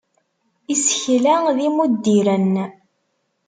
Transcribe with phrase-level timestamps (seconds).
[0.73, 2.53] Isekla d imuddiren.